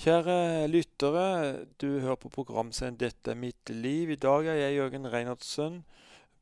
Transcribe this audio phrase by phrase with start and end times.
[0.00, 4.08] Kjære lyttere, du hører på programserien 'Dette er mitt liv'.
[4.08, 5.84] I dag er jeg Jørgen Reinhardsen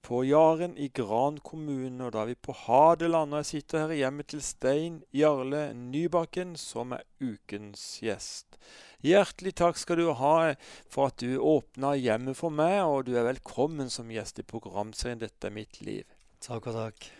[0.00, 2.04] på Jaren i Gran kommune.
[2.04, 3.34] Og da er vi på Hadeland.
[3.34, 8.60] Og jeg sitter her i hjemmet til Stein Jarle Nybakken, som er ukens gjest.
[9.02, 10.54] Hjertelig takk skal du ha
[10.86, 15.18] for at du åpna hjemmet for meg, og du er velkommen som gjest i programserien
[15.18, 16.06] 'Dette er mitt liv'.
[16.40, 17.10] Takk og takk.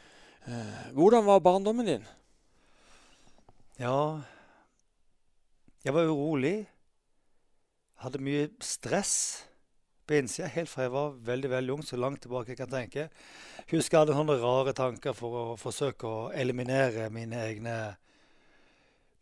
[0.47, 2.07] Eh, hvordan var barndommen din?
[3.81, 4.23] Ja
[5.85, 6.67] Jeg var urolig.
[8.03, 9.15] Hadde mye stress
[10.09, 13.09] på innsida helt fra jeg var veldig veldig ung, så langt tilbake jeg kan tenke.
[13.69, 17.79] Husker jeg hadde sånne rare tanker for å forsøke å eliminere mine egne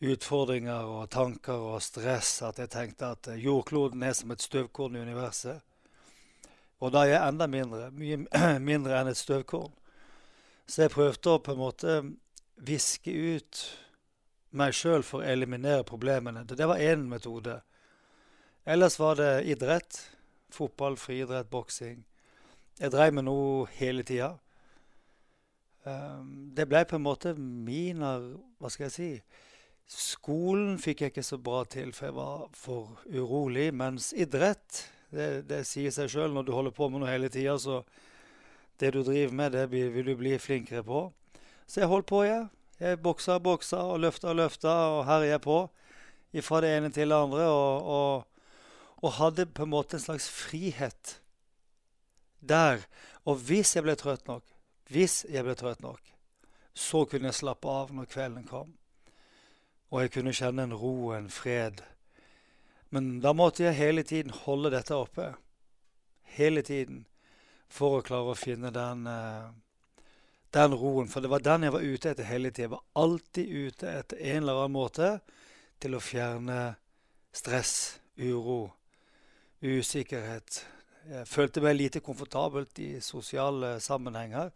[0.07, 2.39] utfordringer og tanker og stress.
[2.47, 5.65] At jeg tenkte at jordkloden er som et støvkorn i universet.
[6.81, 7.91] Og da er jeg enda mindre.
[7.97, 8.21] Mye
[8.71, 9.73] mindre enn et støvkorn.
[10.67, 11.99] Så jeg prøvde å på en måte
[12.67, 13.67] viske ut
[14.57, 16.45] meg sjøl for å eliminere problemene.
[16.49, 17.61] Det var én metode.
[18.67, 20.01] Ellers var det idrett.
[20.51, 22.05] Fotball, friidrett, boksing.
[22.81, 24.35] Jeg dreiv med noe hele tida.
[26.57, 29.11] Det ble på en måte min Hva skal jeg si?
[29.87, 33.69] Skolen fikk jeg ikke så bra til, for jeg var for urolig.
[33.75, 34.83] Mens idrett,
[35.15, 36.35] det, det sier seg sjøl.
[36.35, 37.85] Når du holder på med noe hele tida, så
[38.83, 41.07] det du driver med, det vil du bli flinkere på.
[41.71, 42.49] Så jeg holdt på, jeg.
[42.77, 45.61] Jeg boksa og boksa og løfta og løfta og herja på.
[46.45, 47.47] Fra det ene til det andre.
[47.49, 48.27] Og, og,
[49.01, 51.21] og, hadde på en måte en slags frihet
[52.41, 52.85] der.
[53.25, 54.45] Og hvis jeg ble trøtt nok,
[54.93, 56.03] hvis jeg ble trøtt nok,
[56.77, 58.77] så kunne jeg slappe av når kvelden kom.
[59.89, 61.81] Og jeg kunne kjenne en ro og en fred.
[62.93, 65.33] Men da måtte jeg hele tiden holde dette oppe.
[66.37, 67.07] Hele tiden.
[67.73, 69.09] For å klare å finne den,
[70.55, 71.09] den roen.
[71.09, 72.67] For det var den jeg var ute etter hele tida.
[72.67, 75.11] Jeg var alltid ute etter en eller annen måte
[75.83, 76.61] til å fjerne
[77.37, 77.75] stress,
[78.17, 78.73] uro,
[79.61, 80.63] usikkerhet.
[81.07, 84.51] Jeg følte meg lite komfortabelt i sosiale sammenhenger.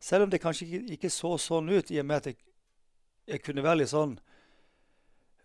[0.00, 2.38] Selv om det kanskje ikke, ikke så sånn ut, i og med at jeg,
[3.28, 4.16] jeg kunne være litt sånn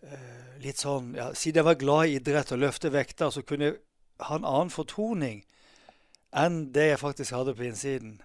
[0.05, 3.71] Eh, litt sånn ja, Siden jeg var glad i idrett og løfte vekter, så kunne
[3.71, 3.79] jeg
[4.27, 5.41] ha en annen fortoning
[6.35, 8.19] enn det jeg faktisk hadde på innsiden.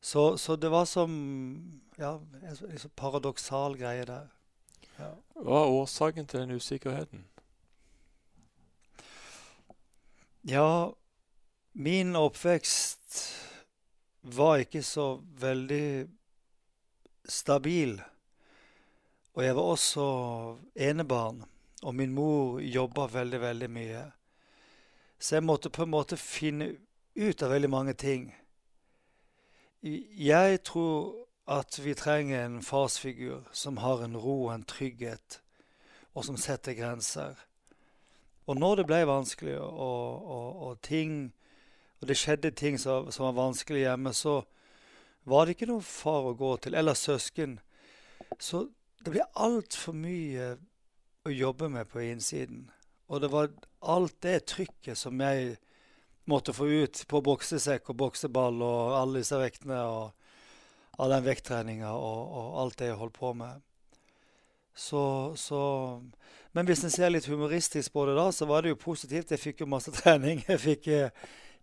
[0.00, 1.10] Så, så det var som
[1.98, 4.30] ja, en liksom paradoksal greie der.
[4.96, 5.10] Ja.
[5.34, 7.26] Hva er årsaken til den usikkerheten?
[10.48, 10.92] Ja,
[11.72, 13.20] min oppvekst
[14.20, 16.08] var ikke så veldig
[17.28, 18.00] stabil.
[19.36, 20.06] Og jeg var også
[20.74, 21.44] enebarn,
[21.82, 24.02] og min mor jobba veldig, veldig mye.
[25.20, 26.72] Så jeg måtte på en måte finne
[27.14, 28.30] ut av veldig mange ting.
[29.82, 35.40] Jeg tror at vi trenger en farsfigur som har en ro og en trygghet,
[36.14, 37.34] og som setter grenser.
[38.46, 41.32] Og når det ble vanskelig, og, og, og ting
[42.00, 44.40] og det skjedde ting som, som, var vanskelig hjemme, så
[45.28, 47.58] var det ikke noen far å gå til, eller søsken.
[48.40, 48.64] Så
[49.04, 50.54] det ble altfor mye
[51.28, 52.70] å jobbe med på innsiden.
[53.12, 55.58] Og det var alt det trykket som jeg
[56.30, 61.90] måtte få ut på boksesekk og bokseball og alle disse vektene og all den vekttreninga
[61.96, 63.66] og, og, alt det jeg holdt på med.
[64.76, 65.02] Så,
[65.36, 65.60] så
[66.52, 69.30] Men hvis en ser litt humoristisk på det, da, så var det jo positivt.
[69.30, 70.42] Jeg fikk jo masse trening.
[70.48, 70.88] Jeg fikk,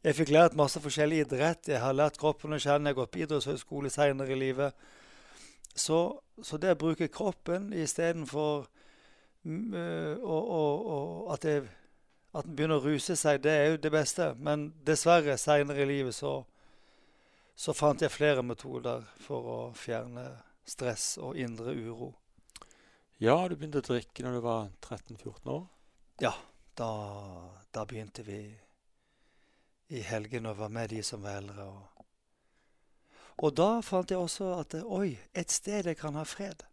[0.04, 1.72] jeg fikk lært masse forskjellig idrett.
[1.74, 2.90] Jeg har lært kroppen å kjenne.
[2.90, 4.88] Jeg har gått på idrettshøyskole seinere i livet.
[5.78, 6.00] Så,
[6.42, 8.66] så, det å bruke kroppen istedenfor
[9.46, 10.14] uh,
[11.34, 11.58] at, det,
[12.36, 14.32] at den begynner å ruse seg, det er jo det beste.
[14.44, 16.42] Men dessverre, seinere i livet så,
[17.56, 20.28] så fant jeg flere metoder for å fjerne
[20.68, 22.12] stress og indre uro.
[23.24, 25.68] Ja, du begynte å drikke når du var 13-14 år?
[26.22, 26.34] Ja,
[26.78, 26.90] da,
[27.74, 28.42] da, begynte vi
[29.88, 31.66] i helgene å være med de som var eldre.
[31.66, 31.98] og
[33.38, 36.64] og da fant jeg også at oi, et sted jeg kan ha fred.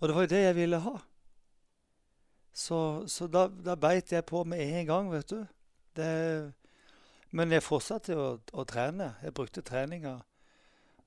[0.00, 0.94] Og det var jo det jeg ville ha.
[2.56, 5.42] Så, så da, da, beit jeg på med en gang, vet du.
[5.96, 6.12] Det,
[7.36, 9.10] men jeg fortsatte å, å, trene.
[9.20, 10.14] Jeg brukte treninga.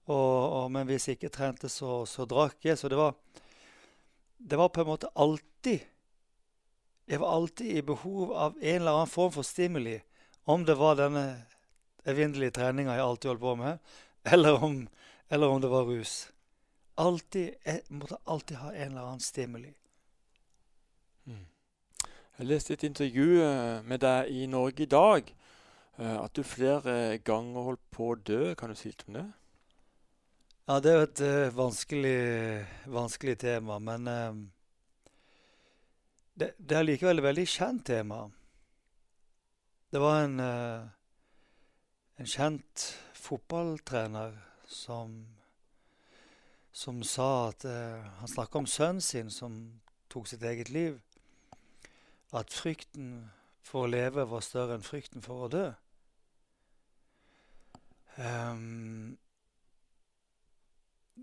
[0.06, 2.77] Og, og, men hvis jeg ikke trente, så, så, drakk jeg.
[2.77, 3.18] Så det var,
[4.38, 5.88] det var på en måte alltid
[7.09, 9.97] Jeg var alltid i behov av en eller annen form for stimuli.
[10.45, 11.25] Om det var denne
[12.06, 13.79] evinnelige treninga jeg alltid holdt på med,
[14.38, 14.83] eller om,
[15.33, 16.27] eller om det var rus.
[17.01, 19.74] Alltid, jeg måtte alltid ha en eller annen stimuli.
[21.25, 21.45] Mm.
[22.39, 25.33] Jeg leste et intervju eh, med deg i Norge i dag.
[26.00, 28.54] Eh, at du flere ganger holdt på å dø.
[28.56, 29.25] Kan du si litt om det?
[30.69, 32.19] Ja, det er jo et uh, vanskelig,
[32.94, 33.80] vanskelig, tema.
[33.81, 34.36] Men uh,
[36.38, 38.19] det, det er likevel et veldig kjent tema.
[39.89, 40.86] Det var en, uh,
[42.22, 42.86] en kjent
[43.18, 44.38] fotballtrener
[44.69, 45.18] som,
[46.72, 49.57] som sa at Han snakka om sønnen sin som
[50.10, 51.01] tok sitt eget liv.
[52.35, 53.29] At frykten
[53.65, 55.65] for å leve var større enn frykten for å dø.
[58.19, 59.17] Um,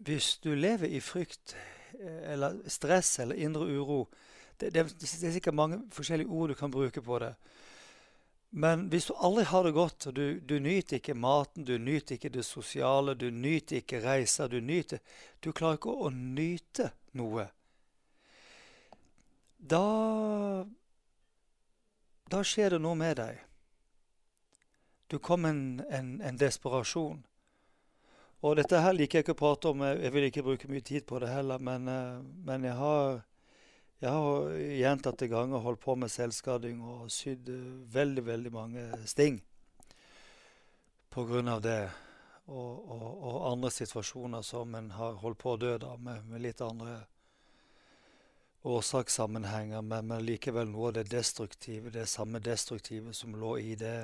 [0.06, 1.56] hvis du lever i frykt
[2.00, 4.06] eh, eller stress eller indre uro
[4.56, 7.34] det, det, det, er sikkert mange forskjellige ord du kan bruke på det.
[8.56, 12.16] Men hvis du aldri har det godt, og du, du nyter ikke maten, du nyter
[12.16, 15.02] ikke det sosiale, du nyter ikke reiser, du nyter
[15.44, 16.88] Du klarer ikke å, å nyte
[17.20, 17.44] noe.
[19.58, 19.84] Da
[22.30, 23.38] Da skjer det noe med deg.
[25.06, 27.20] Du kom en, en, en desperasjon.
[28.42, 29.84] Og dette her liker jeg ikke å prate om.
[29.86, 31.62] Jeg vil ikke bruke mye tid på det heller.
[31.62, 33.20] Men, eh, men jeg har,
[34.02, 39.40] jeg har gjentatte ganger holdt på med selvskading og sydd eh, veldig, veldig mange sting
[41.16, 41.90] av det.
[42.46, 46.42] Og, og, og, andre situasjoner som en har holdt på å dø av, med, med
[46.44, 47.00] litt andre
[48.66, 53.98] årsakssammenhenger, men, men, likevel noe av det destruktive, det samme destruktive som lå i det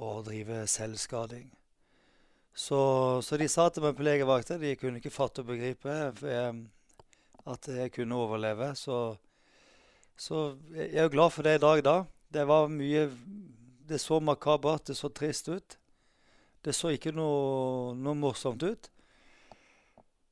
[0.00, 1.50] å drive selvskading.
[2.54, 2.78] Så,
[3.26, 5.92] så, de sa til meg på legevakta de kunne ikke fatte og begripe
[7.44, 8.70] at jeg kunne overleve.
[8.78, 8.98] Så,
[10.16, 11.96] så, jeg er jo glad for det i dag, da.
[12.34, 13.08] Det var mye
[13.84, 15.76] Det så makabert, det så trist ut.
[16.64, 18.88] Det så ikke noe, noe morsomt ut.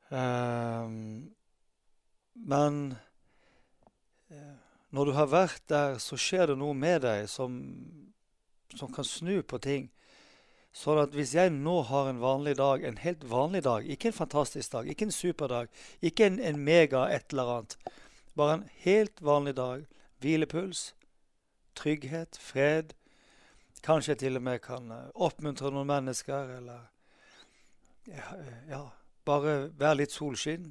[0.08, 1.28] Um,
[2.34, 2.94] men
[4.32, 4.54] uh,
[4.92, 7.58] når du har vært der, så skjer det noe med deg som,
[8.76, 9.90] som kan snu på ting.
[10.72, 14.16] Sånn at hvis jeg nå har en vanlig dag, en helt vanlig dag, ikke en
[14.16, 15.68] fantastisk dag, ikke en superdag,
[16.00, 17.76] ikke en, en mega et eller annet,
[18.36, 19.84] bare en helt vanlig dag,
[20.24, 20.92] hvilepuls,
[21.76, 22.96] trygghet, fred
[23.82, 26.84] Kanskje jeg til og med kan eh, oppmuntre noen mennesker, eller
[28.06, 28.28] ja,
[28.70, 28.82] ja
[29.26, 30.70] bare være litt solskinn.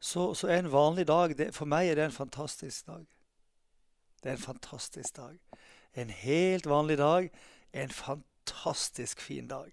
[0.00, 3.06] Så, så en vanlig dag det, For meg er det en fantastisk dag.
[4.22, 5.38] Det er en fantastisk dag.
[5.94, 7.30] En helt vanlig dag.
[7.72, 9.72] En fantastisk fin dag.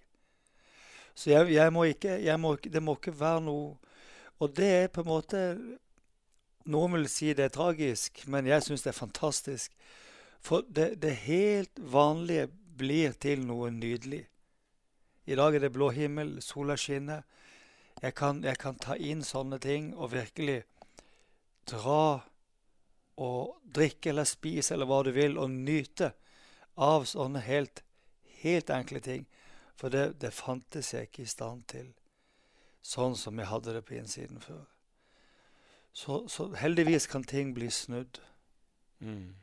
[1.16, 3.78] Så jeg, jeg må ikke, jeg må, det må ikke være noe
[4.40, 5.42] Og det er på en måte
[6.66, 9.74] Noen vil si det er tragisk, men jeg syns det er fantastisk.
[10.42, 12.48] For det, det, helt vanlige
[12.78, 14.24] blir til noe nydelig.
[15.30, 17.22] I dag er det blå himmel, sola skinner.
[18.02, 20.64] Jeg kan, jeg kan ta inn sånne ting og virkelig
[21.70, 22.22] dra
[23.16, 26.12] og drikke eller spise eller hva du vil, og nyte
[26.76, 27.86] av sånne helt
[28.46, 29.26] helt enkle ting.
[29.76, 31.90] For det, det fantes jeg ikke i stand til,
[32.86, 34.64] sånn som jeg hadde det på innsiden før.
[35.96, 38.20] Så, så heldigvis kan ting bli snudd.
[39.04, 39.36] Mm.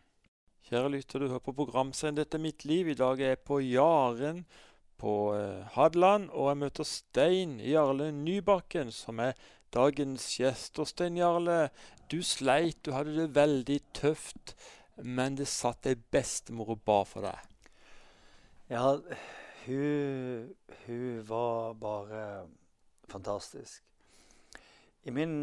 [0.69, 2.93] Kjære lytter, du hører på programserien 'Dette er mitt liv'.
[2.93, 4.45] I dag er jeg på Jaren
[5.03, 9.35] på eh, Hadeland, og jeg møter Stein Jarle Nybakken, som er
[9.75, 10.79] dagens gjest.
[10.79, 11.67] Og Stein Jarle,
[12.13, 14.55] du sleit, du hadde det veldig tøft,
[15.03, 17.71] men det satt ei bestemor og ba for deg.
[18.71, 18.95] Ja,
[19.67, 20.53] hun,
[20.87, 22.23] hun var bare
[23.11, 23.83] fantastisk.
[25.03, 25.35] I min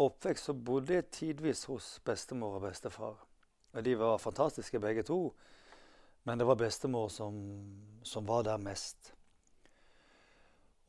[0.00, 3.20] oppvekst så bodde jeg tidvis hos bestemor og bestefar.
[3.72, 5.34] Og de var fantastiske begge to,
[6.22, 7.36] men det var bestemor som,
[8.02, 9.12] som var der mest.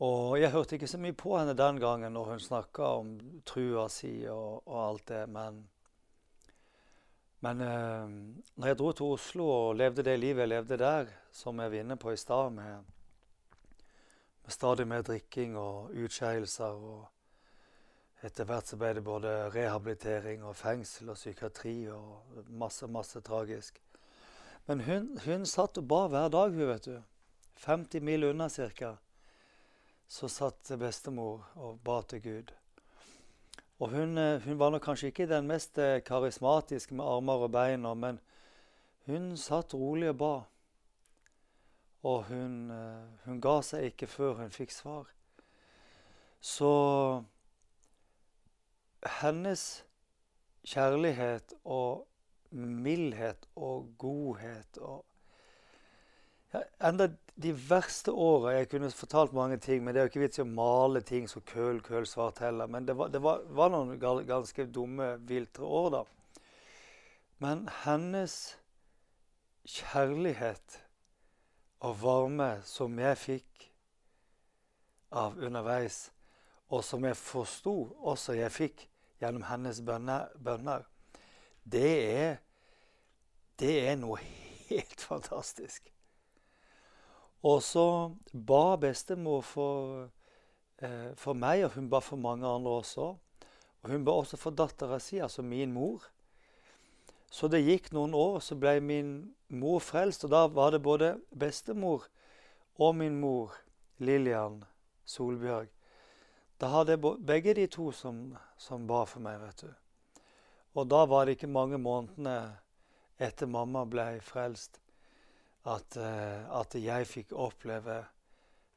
[0.03, 3.13] Og jeg hørte ikke så mye på henne den gangen når hun snakka om
[3.45, 5.63] trua si og, og alt det, men
[7.43, 8.09] men øh,
[8.55, 11.77] når jeg dro til Oslo og levde det livet jeg levde der, som jeg var
[11.77, 12.77] inne på i stad, med,
[14.43, 17.09] med, stadig mer drikking og utskeielser og
[18.23, 23.81] Etter hvert så ble det både rehabilitering og fengsel og psykiatri og masse, masse tragisk.
[24.65, 27.01] Men hun, hun satt og ba hver dag, hun, vet du.
[27.65, 28.97] 50 mil unna ca.
[30.07, 32.53] Så satt bestemor og ba til Gud.
[33.79, 37.51] Og hun, eh, hun, var nok kanskje ikke den mest eh, karismatiske med armer og
[37.51, 38.19] bein, men
[39.05, 40.33] hun satt rolig og ba.
[42.03, 45.09] Og hun, eh, hun ga seg ikke før hun fikk svar.
[46.39, 47.23] Så
[49.19, 49.83] hennes
[50.67, 52.07] kjærlighet og
[52.53, 55.03] mildhet og godhet og
[56.53, 57.07] ja, Enda
[57.41, 60.43] de verste åra Jeg kunne fortalt mange ting, men det er jo ikke vits i
[60.43, 62.69] å male ting så køl, køl svart heller.
[62.69, 66.03] Men det var, det var, var noen ganske dumme, viltre år, da.
[67.41, 68.37] Men hennes
[69.65, 70.77] kjærlighet
[71.83, 73.67] og varme som jeg fikk
[75.13, 76.11] av underveis,
[76.69, 77.75] og som jeg forsto
[78.13, 78.85] også jeg fikk
[79.21, 80.85] gjennom hennes bønner,
[81.63, 82.37] det er,
[83.59, 84.19] det er noe
[84.69, 85.89] helt fantastisk.
[87.43, 90.09] Og så ba bestemor for,
[90.79, 93.09] eh, for meg, og hun ba for mange andre også.
[93.83, 96.07] Og hun ba også for dattera si, altså min mor.
[97.31, 100.23] Så det gikk noen år, så ble min mor frelst.
[100.23, 102.07] Og da var det både bestemor
[102.79, 103.51] og min mor,
[103.97, 104.63] Lillian
[105.05, 105.67] Solbjørg.
[106.61, 109.82] Da hadde jeg begge de to som, som ba for meg, vet du.
[110.73, 112.37] Og da var det ikke mange månedene
[113.21, 114.79] etter mamma ble frelst,
[115.69, 118.01] at, uh, at jeg fikk oppleve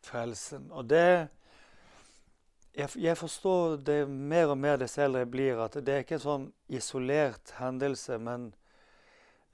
[0.06, 0.68] frelsen.
[0.70, 1.28] Og det
[2.76, 6.18] jeg, jeg, forstår det mer og mer dess eldre jeg blir, at det er ikke
[6.18, 8.50] en sånn isolert hendelse, men,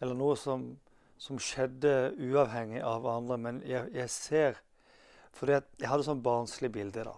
[0.02, 0.64] eller noe som,
[1.22, 3.38] som skjedde uavhengig av andre.
[3.38, 4.60] Men jeg, jeg ser
[5.32, 7.14] For jeg hadde sånn barnslig bilde da,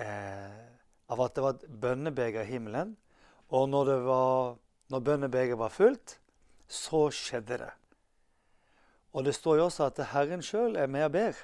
[0.00, 0.60] eh,
[1.12, 2.94] av at det var et bønnebeger i himmelen.
[3.52, 4.56] Og når, det var,
[4.88, 6.18] når bønnebegeret var fullt,
[6.72, 7.72] så skjedde det.
[9.12, 11.40] Og det står jo også at Herren sjøl er med og ber.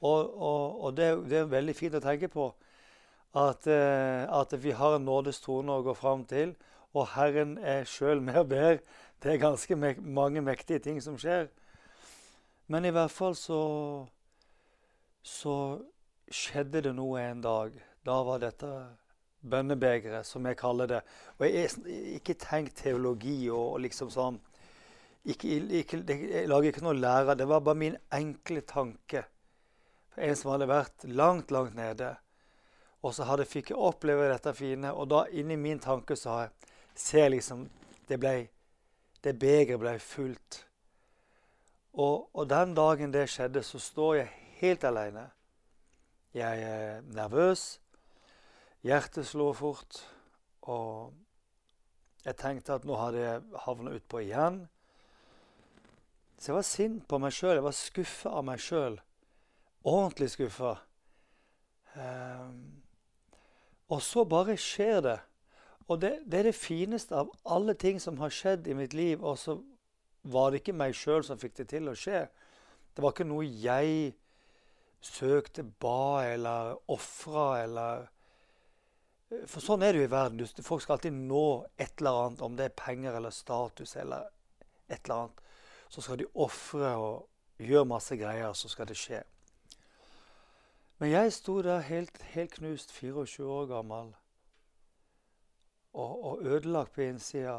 [0.00, 2.48] Og, og, og det, det, er veldig fint å tenke på
[3.36, 6.56] at, eh, at vi har en nådes trone å gå fram til,
[6.96, 8.82] og Herren er sjøl med og ber.
[9.22, 11.48] Det er ganske me mange mektige ting som skjer.
[12.66, 13.62] Men i hvert fall så,
[15.22, 15.56] så
[16.26, 17.76] skjedde det noe en dag.
[18.06, 18.72] Da var dette
[19.50, 21.00] bønnebegeret, som jeg kaller det.
[21.38, 24.38] Og jeg er ikke tenkt teologi og, liksom sånn
[25.26, 25.48] ikke,
[25.80, 27.34] ikke, Jeg lager ikke noe lære.
[27.34, 29.24] Det var bare min enkle tanke.
[30.14, 32.12] For en som hadde vært langt, langt nede.
[33.02, 34.92] Og så hadde fikk jeg oppleve dette fine.
[34.94, 37.68] Og da inni min tanke så har jeg ser liksom
[38.08, 38.48] Det ble
[39.24, 40.62] Det begeret ble fullt.
[41.96, 44.28] Og, og den dagen det skjedde, så står jeg
[44.60, 45.30] helt aleine.
[46.36, 47.80] Jeg er nervøs.
[48.86, 49.96] Hjertet slår fort,
[50.70, 51.14] og
[52.22, 54.60] jeg tenkte at nå hadde jeg havna utpå igjen.
[56.38, 57.56] Så jeg var sint på meg sjøl.
[57.56, 59.00] Jeg var skuffa av meg sjøl.
[59.90, 60.76] Ordentlig skuffa.
[61.96, 62.82] Um,
[63.90, 65.18] og så bare skjer det.
[65.90, 69.18] Og det, det, er det fineste av alle ting som har skjedd i mitt liv.
[69.18, 69.58] Og så
[70.30, 72.26] var det ikke meg sjøl som fikk det til å skje.
[72.94, 74.12] Det var ikke noe jeg
[75.02, 78.12] søkte, ba eller ofra eller
[79.26, 80.62] for sånn er det jo i verden.
[80.62, 81.46] Folk skal alltid nå
[81.82, 84.28] et eller annet, om det er penger eller status eller
[84.86, 85.40] et eller annet.
[85.90, 89.22] Så skal de ofre og gjøre masse greier, så skal det skje.
[91.02, 94.14] Men jeg sto der helt, helt knust, 24 år gammel,
[95.96, 97.58] og, og ødelagt på innsida.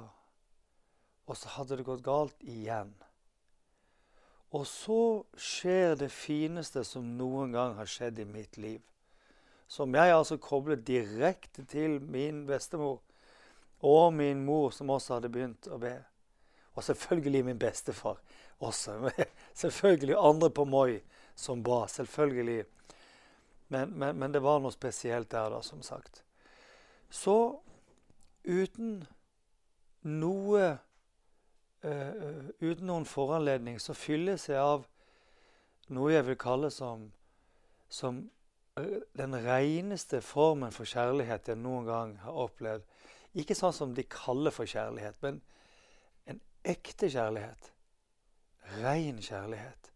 [1.27, 2.93] Og så hadde det gått galt igjen.
[4.55, 8.79] Og så skjer det fineste som noen gang har skjedd i mitt liv
[9.67, 13.01] som jeg altså koblet direkte til min bestemor
[13.83, 15.93] og min mor, som også hadde begynt å be.
[16.77, 18.17] Og selvfølgelig min bestefar
[18.59, 19.11] også.
[19.61, 20.99] selvfølgelig andre på Moi
[21.35, 21.85] som ba.
[21.87, 22.65] Selvfølgelig.
[23.67, 26.23] Men, men, men, det var noe spesielt der, da, som sagt.
[27.09, 27.59] Så
[28.47, 29.01] uten
[30.07, 30.77] noe
[31.83, 34.87] uh, Uten noen foranledning så fylles jeg av
[35.93, 37.09] noe jeg vil kalle som,
[37.87, 38.25] som
[39.17, 42.85] den reneste formen for kjærlighet jeg noen gang har opplevd.
[43.37, 45.41] Ikke sånn som de kaller for kjærlighet, men
[46.29, 47.71] en ekte kjærlighet.
[48.81, 49.91] Ren kjærlighet.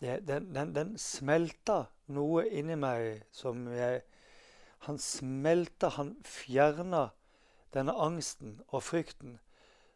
[0.00, 4.00] Den, den, den smelta noe inni meg som jeg
[4.86, 7.10] Han smelta, han fjerna
[7.74, 9.34] denne angsten og frykten.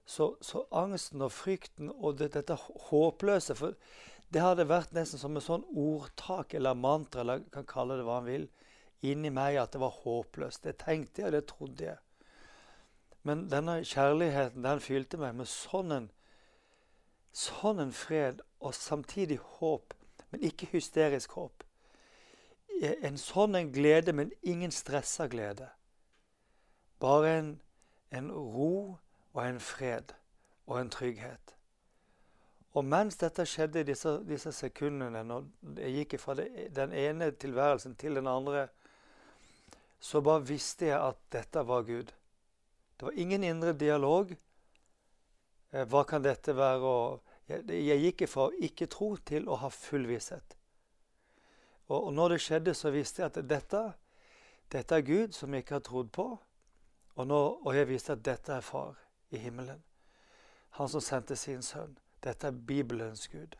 [0.04, 2.58] Så, så, angsten og frykten og det, dette
[2.90, 3.72] håpløse For
[4.34, 8.18] det hadde vært nesten som et sånn ordtak eller mantra, eller kan kalle det hva
[8.18, 8.48] han vil,
[9.06, 10.64] inni meg at det var håpløst.
[10.64, 12.00] Det tenkte jeg, det trodde jeg.
[13.24, 16.08] Men denne kjærligheten den fylte meg med sånn en,
[17.30, 19.94] sånn en fred og samtidig håp,
[20.32, 21.62] men ikke hysterisk håp.
[22.82, 25.70] En sånn en glede, men ingen stressa glede.
[27.00, 27.50] Bare en,
[28.10, 28.98] en ro
[29.30, 30.16] og en fred
[30.66, 31.54] og en trygghet.
[32.74, 35.44] Og mens dette skjedde i disse, disse sekundene, når
[35.78, 38.66] jeg gikk fra det, den ene tilværelsen til den andre,
[40.02, 42.10] så bare visste jeg at dette var Gud.
[42.98, 44.34] Det var ingen indre dialog.
[45.72, 46.90] Eh, hva kan dette være?
[47.48, 50.56] Jeg, jeg, gikk fra å ikke tro til å ha full visshet.
[51.86, 53.82] Og, og når det skjedde, så visste jeg at dette,
[54.72, 56.28] dette er Gud som jeg ikke har trodd på.
[57.14, 58.98] Og, nå, og jeg visste at dette er Far
[59.30, 59.82] i himmelen.
[60.78, 61.94] Han som sendte sin sønn.
[62.24, 63.56] Dette er Bibelens Gud.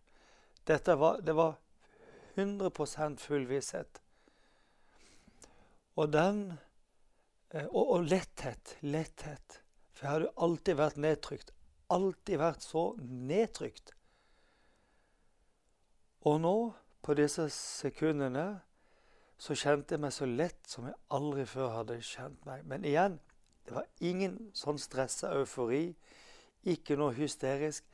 [0.67, 1.59] Dette var, det var
[2.37, 4.01] 100 full visshet.
[5.97, 6.59] Og den
[7.51, 8.79] eh, og, og, letthet.
[8.81, 9.61] Letthet.
[9.93, 11.53] For jeg hadde alltid vært nedtrykt.
[11.95, 13.95] Alltid vært så nedtrykt.
[16.25, 16.57] Og nå,
[17.05, 18.63] på disse sekundene,
[19.37, 22.65] så kjente jeg meg så lett som jeg aldri før hadde kjent meg.
[22.65, 23.19] Men igjen,
[23.69, 25.91] det var ingen sånn stressa eufori.
[26.65, 27.85] Ikke noe hysterisk.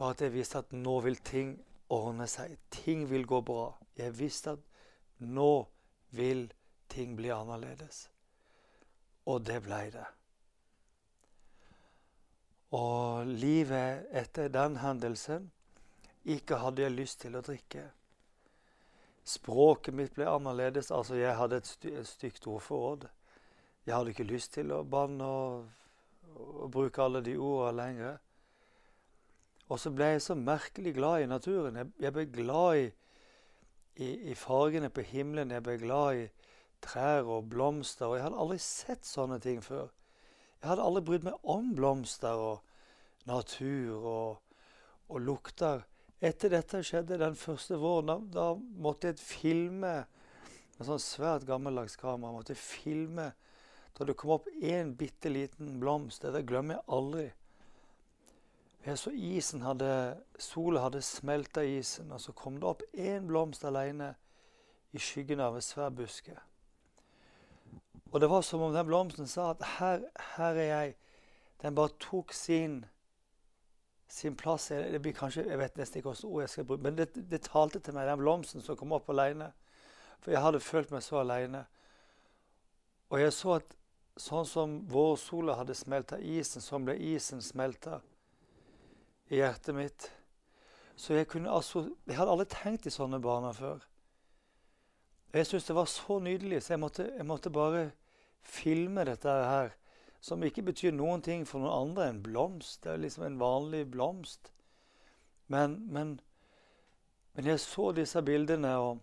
[0.00, 1.58] Bare at jeg visste at nå vil ting
[1.92, 2.54] ordne seg.
[2.72, 3.66] Ting vil gå bra.
[4.00, 4.62] Jeg visste at
[5.20, 5.66] nå
[6.16, 6.46] vil
[6.88, 8.06] ting bli annerledes.
[9.28, 10.06] Og det blei det.
[12.72, 15.48] Og livet etter den hendelsen
[16.24, 17.82] Ikke hadde jeg lyst til å drikke.
[19.24, 20.90] Språket mitt ble annerledes.
[20.92, 23.06] Altså, jeg hadde et, sty et stygt ordforråd.
[23.86, 25.70] Jeg hadde ikke lyst til å banne og,
[26.36, 28.18] og bruke alle de ordene lenger.
[29.70, 31.78] Og så ble jeg så merkelig glad i naturen.
[31.78, 32.86] Jeg, jeg ble glad i,
[34.02, 35.54] i, i, fargene på himmelen.
[35.54, 36.26] Jeg ble glad i
[36.82, 38.08] trær og blomster.
[38.08, 39.92] Og jeg hadde aldri sett sånne ting før.
[40.60, 44.56] Jeg hadde aldri brydd meg om blomster og natur og,
[45.08, 45.86] og lukter.
[46.20, 48.10] Etter dette skjedde den første våren.
[48.10, 49.94] Da, da måtte jeg filme
[50.80, 52.34] med sånn svært gammeldags kamera.
[52.34, 53.30] måtte filme
[53.96, 56.26] da det kom opp én bitte liten blomst.
[56.26, 57.26] Det glemmer jeg aldri.
[58.86, 63.64] Jeg så isen hadde, Sola hadde smelta isen, og så kom det opp én blomst
[63.68, 64.14] alene
[64.96, 66.32] i skyggen av en svær buske.
[68.10, 70.00] Og det var som om den blomsten sa at her,
[70.36, 70.94] her er jeg.
[71.62, 72.84] Den bare tok sin,
[74.08, 74.68] sin plass.
[74.68, 77.42] Det blir kanskje, Jeg vet nesten ikke hvilket ord jeg skal bruke, men det, det,
[77.42, 79.52] talte til meg, den blomsten som kom opp alene.
[80.20, 81.66] For jeg hadde følt meg så alene.
[83.10, 83.76] Og jeg så at
[84.16, 88.00] sånn som vårsola hadde smelta isen, sånn ble isen smelta
[89.30, 90.10] i hjertet mitt.
[90.96, 93.86] Så jeg kunne altså Jeg hadde aldri tenkt i sånne baner før.
[95.32, 97.90] Jeg syntes det var så nydelig, så jeg måtte, jeg måtte bare
[98.42, 99.70] filme dette her,
[100.20, 102.82] som ikke betyr noen ting for noen andre enn blomst.
[102.82, 104.50] Det er liksom en vanlig blomst.
[105.46, 106.18] Men, men,
[107.34, 108.98] men jeg så disse bildene, og,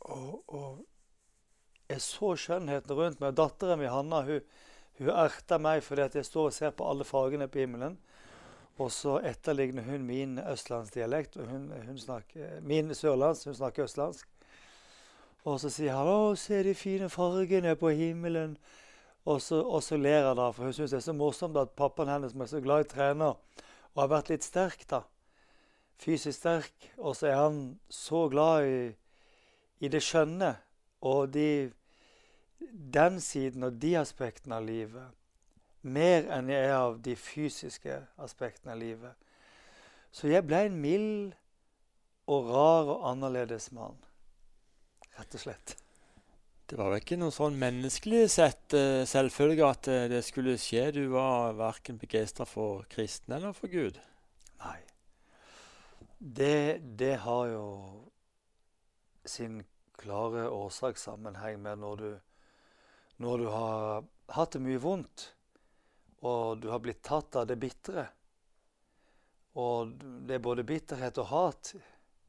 [0.00, 0.80] og, og,
[1.86, 3.36] jeg så skjønnheten rundt meg.
[3.38, 4.40] Datteren min, Hanna, hun,
[4.98, 8.00] hun erta meg fordi jeg står og ser på alle fargene på himmelen.
[8.76, 14.28] Og så etterligner hun min østlandsdialekt, og hun, hun snakker, min sørlands, hun snakker østlandsk.
[15.46, 18.56] Og så sier han 'Å, se de fine fargene på himmelen'.
[19.26, 21.74] Og så, og så ler han da, for hun syns det er så morsomt at
[21.78, 23.34] pappaen hennes som er så glad i trener,
[23.94, 25.02] og har vært litt sterk, da,
[25.98, 27.58] fysisk sterk, og så er han
[27.90, 28.94] så glad i,
[29.80, 30.52] i det skjønne
[31.00, 31.72] og de,
[32.98, 35.10] den siden og de aspektene av livet.
[35.86, 39.14] Mer enn jeg er av de fysiske aspektene av livet.
[40.10, 41.36] Så jeg ble en mild
[42.26, 43.98] og rar og annerledes mann
[45.16, 45.76] rett og slett.
[46.66, 50.88] Det var vel ikke noe sånn menneskelig sett selvfølgelig selvfølge at uh, det skulle skje?
[50.96, 54.00] Du var verken begeistra for kristne eller for Gud?
[54.64, 54.80] Nei.
[56.18, 57.66] Det, det, har jo
[59.28, 59.60] sin
[60.00, 62.10] klare årsakssammenheng med når du,
[63.22, 65.28] når du har hatt det mye vondt,
[66.24, 68.06] og du har blitt tatt av det bitre.
[69.56, 69.92] Og
[70.28, 71.72] det er både bitterhet og hat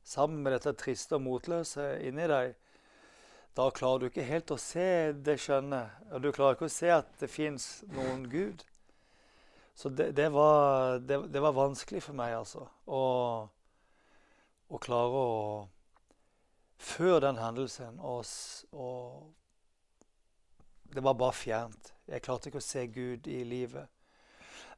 [0.07, 2.55] sammen med dette triste og motløse inni deg
[3.57, 5.79] da klarer du ikke helt å se det skjønne.
[6.13, 8.61] Og du klarer ikke å se at det fins noen Gud.
[9.77, 12.67] Så det, det, var, det, det, var, vanskelig for meg, altså.
[12.85, 13.01] Å,
[14.69, 15.33] å klare å
[16.77, 18.21] Før den hendelsen og,
[18.77, 19.31] og,
[20.93, 21.96] Det var bare fjernt.
[22.07, 23.91] Jeg klarte ikke å se Gud i livet.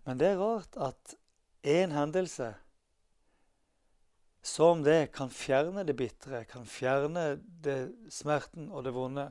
[0.06, 1.15] Men det er rart at
[1.62, 2.54] én hendelse
[4.42, 9.28] som det kan fjerne det bitre, kan fjerne det, smerten og det vonde.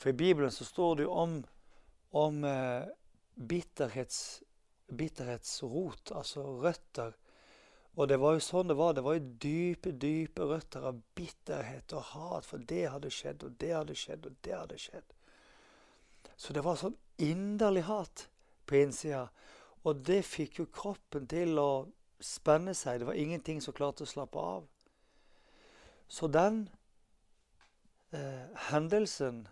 [0.00, 1.34] For i Bibelen så står det jo om,
[2.16, 2.86] om eh,
[3.34, 4.42] bitterhets,
[4.88, 7.16] bitterhetsrot, altså røtter.
[7.98, 8.94] Og det var jo sånn det var.
[8.96, 12.46] Det var jo dype, dype røtter av bitterhet og hat.
[12.48, 15.16] For det hadde skjedd, og det hadde skjedd, og det hadde skjedd.
[16.40, 18.24] Så det var sånn inderlig hat
[18.64, 19.26] på innsida.
[19.84, 21.70] Og det fikk jo kroppen til å
[22.20, 23.02] spenne seg.
[23.02, 24.64] Det var ingenting som klarte å slappe av.
[26.08, 26.62] Så den
[28.16, 29.42] eh, hendelsen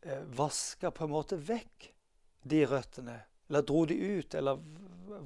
[0.00, 1.90] eh, vaska på en måte vekk
[2.48, 3.20] de røttene.
[3.50, 4.56] Eller dro de ut, eller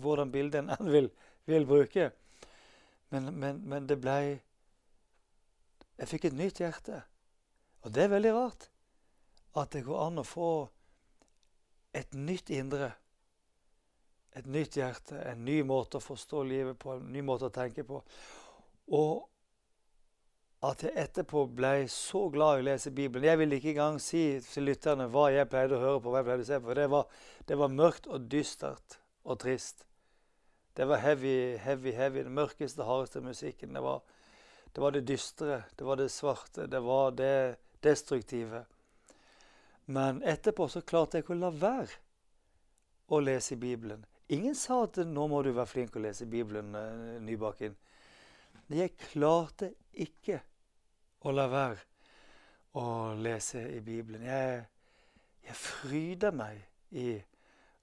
[0.02, 1.11] hvordan bildet en vil,
[1.46, 2.11] vil, bruke.
[3.14, 4.40] Men, men, men det blei
[5.94, 7.04] Jeg fikk et nytt hjerte.
[7.87, 8.72] Og det er veldig rart
[9.61, 10.51] at det går an å få
[11.95, 12.93] et nytt indre
[14.35, 17.85] et nytt hjerte, en ny måte å forstå livet på, en ny måte å tenke
[17.87, 18.01] på.
[18.99, 19.23] Og
[20.64, 23.29] at jeg etterpå ble så glad i å lese Bibelen.
[23.29, 26.11] Jeg vil ikke engang si til lytterne hva jeg pleide å høre på.
[26.11, 26.77] hva jeg pleide å se på.
[26.79, 29.85] Det var, det var mørkt og dystert og trist.
[30.75, 32.25] Det var heavy, heavy, heavy.
[32.25, 33.77] Den mørkeste, hardeste musikken.
[33.77, 34.01] Det var,
[34.73, 37.35] det var det dystre, det var det svarte, det var det
[37.85, 38.64] destruktive.
[39.87, 42.01] Men etterpå så klarte jeg ikke å la være
[43.12, 44.05] å lese i Bibelen.
[44.33, 47.25] Ingen sa at nå må du være flink å lese Bibelen, Nybakken.
[47.25, 47.81] Nybakken.
[48.73, 50.38] Jeg klarte ikke
[51.20, 51.83] å la være
[52.81, 54.25] å lese i Bibelen.
[54.25, 54.64] Jeg,
[55.44, 56.62] jeg fryder meg
[56.97, 57.18] i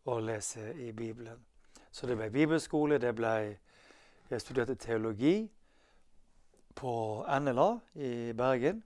[0.09, 1.37] å lese i Bibelen.
[1.91, 3.57] Så det ble bibelskole, det ble
[4.31, 5.51] Jeg studerte teologi
[6.75, 6.91] på
[7.27, 8.77] NLA i Bergen.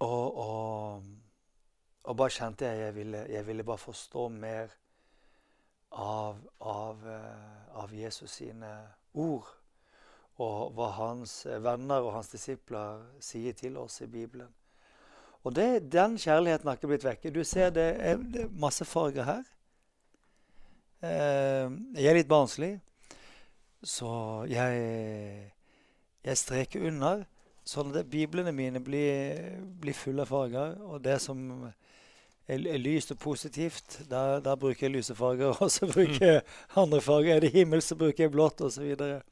[0.00, 1.02] Og, og,
[2.02, 4.72] og bare kjente jeg jeg ville, jeg ville bare forstå mer
[5.92, 8.70] av, av, eh, av, Jesus sine
[9.14, 9.46] ord.
[10.42, 14.48] Og hva hans venner og hans disipler sier til oss i Bibelen.
[15.42, 17.34] Og det, den kjærligheten har ikke blitt vekke.
[17.34, 17.88] Du ser det
[18.32, 19.44] det er masse farger her.
[21.02, 22.76] Eh, jeg er litt barnslig,
[23.82, 24.10] så
[24.50, 25.52] jeg,
[26.22, 27.26] jeg streker under.
[27.66, 30.78] Sånn at biblene mine blir, blir fulle av farger.
[30.86, 31.42] Og det som
[32.48, 35.56] lyst og positivt, der, da bruker jeg lyse farger.
[35.62, 36.42] Og så bruker jeg
[36.76, 37.36] andre farger.
[37.36, 38.74] Er det himmel, så bruker jeg blått, osv.
[38.74, 39.22] Så, videre.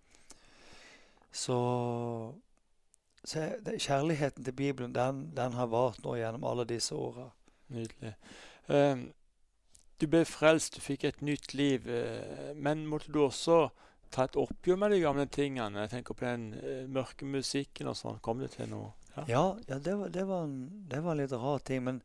[1.33, 1.59] så
[3.25, 7.31] så Kjærligheten til Bibelen den, den har vart nå gjennom alle disse åra.
[7.69, 8.15] Nydelig.
[8.67, 9.11] Um,
[10.01, 11.89] du ble frelst, du fikk et nytt liv.
[11.89, 13.69] Eh, men måtte du også
[14.11, 15.85] ta et oppgjør med de gamle tingene?
[15.85, 18.23] Jeg tenker på den uh, mørke musikken og sånn.
[18.25, 18.95] Kom det til noe?
[19.19, 20.57] Ja, ja, ja det, var, det, var en,
[20.89, 21.85] det, var, en, litt rar ting.
[21.85, 22.01] Men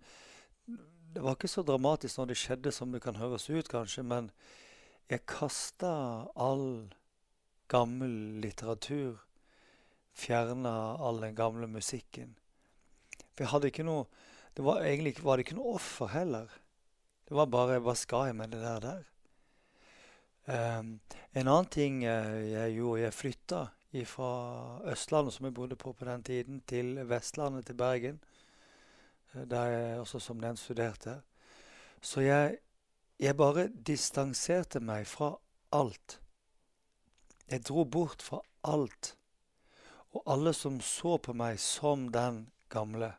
[1.15, 4.03] det var ikke så dramatisk når det skjedde som det kan høres ut, kanskje.
[4.03, 4.25] Men
[5.07, 5.91] jeg kasta
[6.35, 6.91] all
[7.71, 9.21] gammel litteratur.
[10.15, 12.35] Fjerna all den gamle musikken.
[13.31, 14.07] For jeg hadde ikke noe
[14.55, 16.51] Det var egentlig var det ikke noe offer heller.
[17.27, 18.79] Det var bare Hva skal jeg med det der?
[18.83, 19.01] der?
[20.45, 20.99] Um,
[21.33, 23.65] en annen ting uh, jeg gjorde Jeg flytta
[24.03, 24.29] fra
[24.91, 28.19] Østlandet, som jeg bodde på på den tiden, til Vestlandet, til Bergen.
[29.35, 31.21] Uh, der jeg også som den studerte.
[32.01, 32.57] Så jeg,
[33.19, 35.35] jeg bare distanserte meg fra
[35.71, 36.21] alt.
[37.51, 39.17] Jeg dro bort fra alt.
[40.11, 43.13] Og alle som så på meg som den gamle.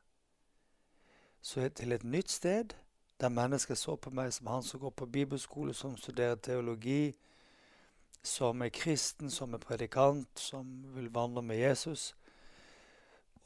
[1.42, 2.74] Så til et nytt sted
[3.20, 7.14] der mennesker så på meg som han som går på bibelskole, som studerer teologi,
[8.22, 12.16] som er kristen, som er predikant, som vil vandre med Jesus.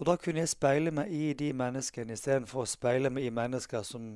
[0.00, 3.84] Og da kunne jeg speile meg i de menneskene istedenfor å speile meg i mennesker
[3.84, 4.14] som,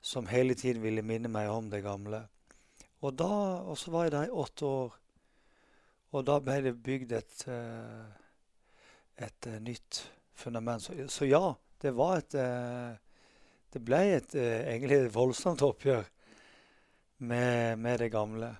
[0.00, 2.22] som, hele tiden ville minne meg om det gamle.
[3.04, 3.28] Og, da,
[3.68, 4.96] og så var jeg der i åtte år,
[6.14, 8.08] og da ble det bygd et, eh,
[9.26, 10.00] et, eh, nytt
[10.32, 10.86] fundament.
[10.86, 11.52] Så, så, ja,
[11.84, 12.96] det var et eh,
[13.74, 16.04] det ble et egentlig et voldsomt oppgjør
[17.26, 18.52] med, med, det gamle.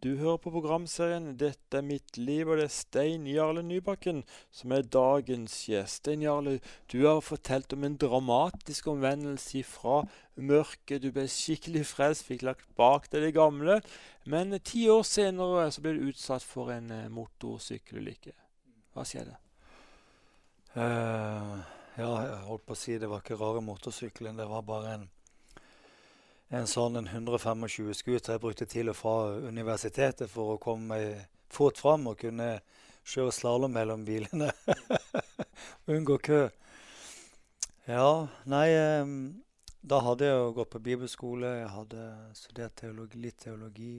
[0.00, 4.72] Du hører på programserien 'Dette er mitt liv', og det er Stein Jarle Nybakken som
[4.72, 6.00] er dagens gjest.
[6.00, 11.02] Stein Jarle, du har fortalt om en dramatisk omvendelse fra mørket.
[11.02, 13.82] Du ble skikkelig frelst, fikk lagt bak deg det gamle.
[14.24, 18.32] Men ti år senere så ble du utsatt for en eh, motorsykkelulykke.
[18.96, 19.36] Hva skjedde?
[20.72, 21.60] Uh,
[22.00, 24.40] ja, jeg holdt på å si det var ikke rare motorsykkelen.
[24.40, 25.08] Det var bare en,
[26.50, 31.26] en sånn en 125 scooter jeg brukte til og fra universitetet for å komme meg
[31.50, 32.56] fort fram og kunne
[33.06, 34.50] kjøre slalåm mellom bilene.
[35.94, 36.40] Unngå kø.
[37.86, 38.68] Ja, nei
[39.80, 41.54] Da hadde jeg jo gått på bibelskole.
[41.62, 43.94] Jeg hadde studert teologi, litt teologi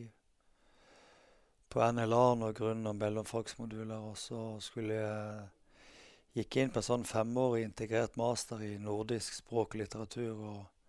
[1.71, 4.03] på NLA og grunn- og mellomfagsmoduler.
[4.11, 5.47] Og så skulle jeg
[6.37, 10.35] gikk inn på en sånn femårig integrert master i nordisk språk og litteratur.
[10.37, 10.80] Og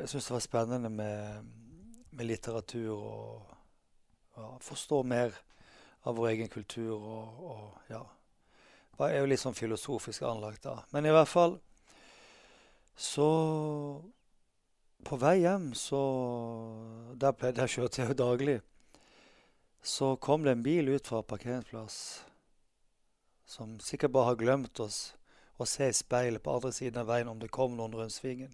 [0.00, 1.46] jeg syns det var spennende med,
[2.10, 3.54] med litteratur og
[4.36, 5.36] ja, forstå mer
[6.06, 8.02] av vår egen kultur og, og ja.
[8.96, 10.78] Jeg er jo litt sånn filosofisk anlagt da.
[10.94, 11.58] Men i hvert fall
[12.96, 13.26] så
[15.04, 15.98] På vei hjem, så
[17.20, 18.56] Der, der kjørte jeg jo daglig.
[19.82, 21.98] Så kom det en bil ut fra parkeringsplass
[23.46, 25.14] som sikkert bare har glemt oss
[25.56, 28.50] å se i speilet på andre siden av veien om det kom noen rundt svingen.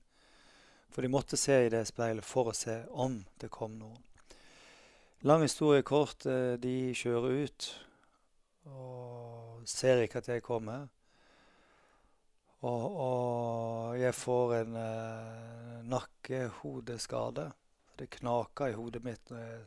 [0.93, 4.01] For de måtte se i det speilet for å se om det kom noen.
[5.25, 6.27] Lang historie kort.
[6.27, 7.69] Eh, de kjører ut
[8.69, 10.89] og ser ikke at jeg kommer.
[12.63, 17.49] Og, og jeg får en eh, nakkehodeskade.
[17.99, 19.65] Det knaka i hodet mitt når jeg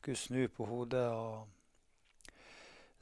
[0.00, 1.04] skulle snu på hodet.
[1.10, 1.55] og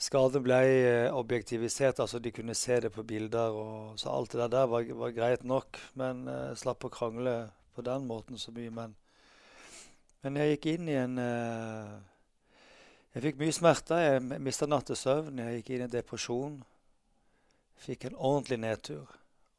[0.01, 3.55] skaden ble eh, objektivisert, altså de kunne se det på bilder.
[3.55, 5.79] Og, så alt det der var, var greit nok.
[5.95, 7.37] Men jeg uh, slapp å krangle
[7.75, 8.73] på den måten så mye.
[8.75, 8.97] Men,
[10.25, 11.95] men jeg gikk inn i en uh,
[13.15, 14.03] Jeg fikk mye smerter.
[14.07, 15.39] Jeg mista nattesøvn.
[15.39, 16.59] Jeg gikk inn i depresjon.
[17.85, 19.07] Fikk en ordentlig nedtur.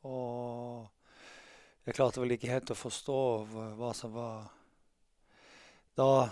[0.06, 0.86] Og
[1.86, 3.19] jeg klarte vel ikke helt å forstå
[3.78, 4.48] hva som var
[5.95, 6.28] Da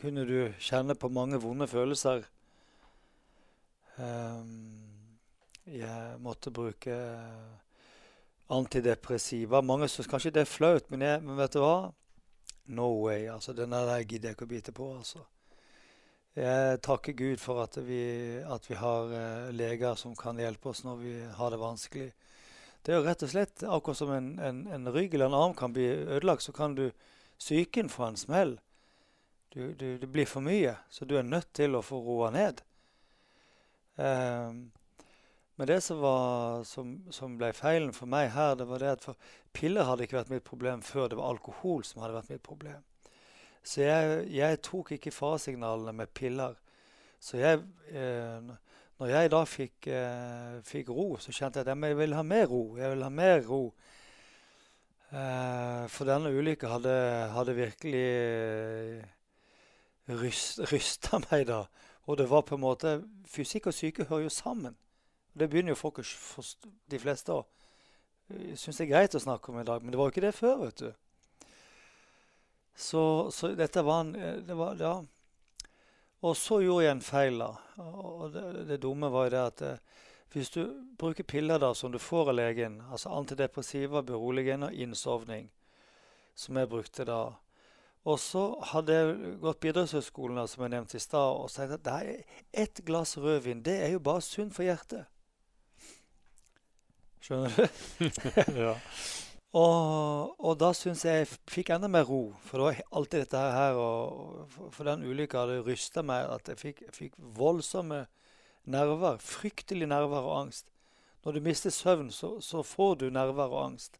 [0.00, 2.24] kunne du kjenne på mange vonde følelser.
[4.00, 4.80] Um,
[5.68, 6.94] jeg måtte bruke
[8.50, 9.60] antidepressiva.
[9.62, 11.90] Mange syns kanskje det er flaut, men, jeg, men, vet du hva?
[12.70, 13.28] No way.
[13.28, 14.88] altså Den der gidder jeg ikke å bite på.
[14.96, 15.26] altså.
[16.38, 18.02] Jeg takker Gud for at vi,
[18.40, 22.10] at vi har uh, leger som kan hjelpe oss når vi har det vanskelig.
[22.80, 25.54] Det er jo rett og slett akkurat som en, en, en rygg eller en arm
[25.58, 26.86] kan bli ødelagt, så kan du
[27.36, 28.54] psyken få en smell.
[29.50, 32.62] Du, du, det blir for mye, så du er nødt til å få roa ned.
[34.00, 34.70] Um,
[35.60, 39.26] men det som, var, som, som, ble feilen for meg her, det var det at
[39.52, 41.10] piller hadde ikke vært mitt problem før.
[41.10, 42.80] Det var alkohol som hadde vært mitt problem.
[43.60, 46.56] Så jeg, jeg tok ikke faresignalene med piller.
[47.20, 47.60] Så jeg,
[47.92, 48.48] eh,
[49.00, 52.48] når jeg da fikk, eh, fikk, ro, så kjente jeg at jeg ville ha mer
[52.48, 52.62] ro.
[52.80, 53.62] Jeg vil ha mer ro.
[55.10, 56.96] Eh, for denne ulykka hadde,
[57.34, 59.06] hadde, virkelig eh,
[60.24, 61.64] ryst, rysta meg da.
[62.10, 62.96] Og det var på en måte
[63.30, 64.74] Fysikk og syke hører jo sammen.
[65.38, 66.04] Det begynner jo folk å
[66.90, 69.84] de fleste å eh, synes det er greit å snakke om i dag.
[69.84, 70.90] Men det var jo ikke det før, vet du.
[72.74, 74.96] Så, så dette var en eh, det var, ja.
[76.26, 77.52] Og så gjorde jeg en feil, da.
[77.78, 80.02] Og det, det dumme var jo det at eh,
[80.34, 80.64] hvis du
[80.98, 85.48] bruker piller da, som du får av legen, altså antidepressiva, beroligende og innsovning,
[86.34, 87.20] som jeg brukte da
[88.08, 91.84] og så hadde jeg gått på idrettshøyskolen, som jeg nevnte i stad, og sagt at
[91.84, 95.04] det er ett glass rødvin det er jo bare sunt for hjertet.
[97.20, 98.06] Skjønner du?
[98.64, 98.76] ja.
[99.50, 102.36] Og, og, da syns jeg jeg fikk enda mer ro.
[102.46, 106.60] For det var alltid dette her, og for den ulykka hadde rysta meg at jeg
[106.60, 108.04] fikk, jeg fikk, voldsomme
[108.70, 109.18] nerver.
[109.20, 110.70] Fryktelige nerver og angst.
[111.24, 113.98] Når du mister søvn, så, så får du nerver og angst.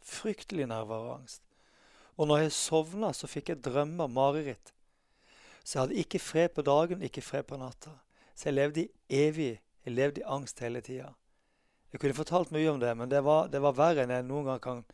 [0.00, 1.42] Fryktelige nerver og angst.
[2.16, 4.72] Og når jeg sovna, så fikk jeg drømmer, mareritt.
[5.64, 7.96] Så jeg hadde ikke fred på dagen, ikke fred på natta.
[8.34, 11.10] Så jeg levde i evig jeg levde i angst hele tida.
[11.92, 14.48] Jeg kunne fortalt mye om det, men det var, det var verre enn jeg noen
[14.48, 14.84] gang kan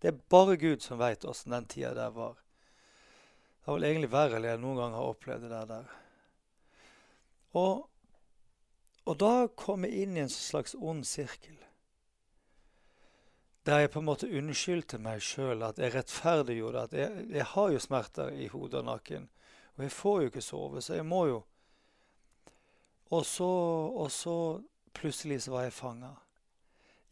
[0.00, 2.34] Det er bare Gud som veit åssen den tida der var.
[3.60, 5.90] Det var vel egentlig verre enn jeg noen gang har opplevd det der.
[7.60, 7.86] Og,
[9.04, 11.58] og da kom jeg inn i en slags ond sirkel.
[13.70, 17.68] Der jeg på en måte unnskyldte meg sjøl, at jeg rettferdiggjorde at jeg, jeg, har
[17.70, 19.28] jo smerter i hodet og nakken.
[19.76, 21.36] Og jeg får jo ikke sove, så jeg må jo
[23.10, 23.46] Og så,
[23.94, 24.62] og så
[24.94, 26.10] plutselig så var jeg fanga.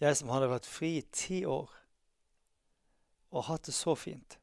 [0.01, 1.71] Jeg som hadde vært fri i ti år
[3.31, 4.39] og hatt det så fint.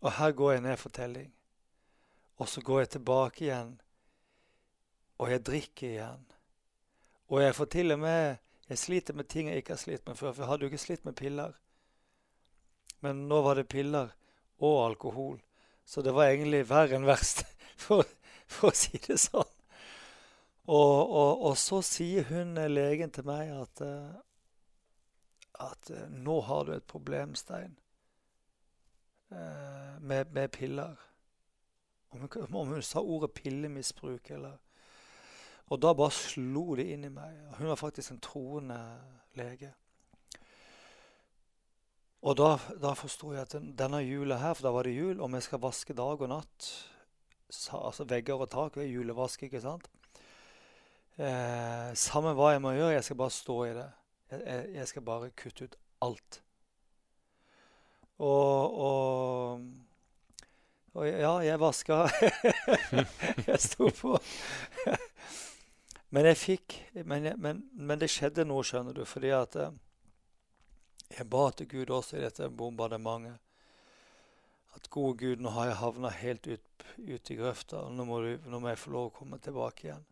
[0.00, 1.32] Og her går jeg ned for telling.
[2.38, 3.80] Og så går jeg tilbake igjen,
[5.18, 6.24] og jeg drikker igjen.
[7.28, 8.36] Og jeg får til og med
[8.70, 10.84] jeg sliter med ting jeg ikke har slitt med før, for jeg hadde jo ikke
[10.84, 11.56] slitt med piller.
[13.02, 14.12] Men nå var det piller
[14.60, 15.40] og alkohol,
[15.84, 17.42] så det var egentlig verre enn verst,
[17.84, 18.06] for,
[18.46, 19.56] for, å si det sånn.
[20.70, 24.18] Og, og, og, så sier hun eh, legen til meg at, eh,
[25.66, 27.74] at eh, nå har du et problem, Stein,
[29.30, 30.98] med, med piller.
[32.10, 34.56] Om hun, sa ordet pillemisbruk eller
[35.70, 37.36] og da bare slo det inn i meg.
[37.58, 38.78] Hun var faktisk en troende
[39.38, 39.70] lege.
[42.20, 42.50] Og da,
[42.82, 45.62] da forsto jeg at denne jula her, for da var det jul, om jeg skal
[45.62, 46.70] vaske dag og natt
[47.50, 49.88] altså Vegger og tak er julevask, ikke sant?
[51.18, 53.88] Eh, samme hva jeg må gjøre, jeg skal bare stå i det.
[54.30, 56.42] Jeg, jeg skal bare kutte ut alt.
[58.18, 59.60] Og, og,
[60.94, 62.04] og ja, jeg vaska.
[63.48, 64.16] jeg sto på.
[66.10, 66.74] Men fikk
[67.06, 69.76] men, men, men, det skjedde noe, skjønner du, fordi at eh,
[71.10, 73.38] jeg ba til Gud også i dette bombardementet.
[74.74, 78.20] At gode Gud, nå har jeg havna helt ut, ut i grøfta, og nå må,
[78.22, 80.04] du, nå må jeg få lov å komme tilbake igjen.